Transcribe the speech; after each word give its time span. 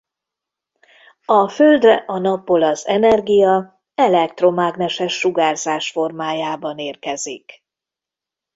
A 1.25 1.47
Földre 1.49 1.93
a 2.07 2.17
Napból 2.17 2.63
az 2.63 2.87
energia 2.87 3.81
elektromágneses 3.95 5.13
sugárzás 5.13 5.91
formájában 5.91 6.77
érkezik. 6.77 7.63